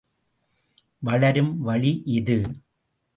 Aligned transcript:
வளரும் 1.03 1.51
வழி 1.59 1.91
இது! 2.13 2.37